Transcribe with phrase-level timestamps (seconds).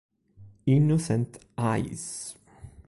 [0.65, 2.33] Innocent Eyes